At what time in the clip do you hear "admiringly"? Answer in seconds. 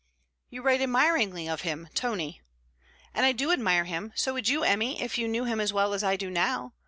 0.81-1.47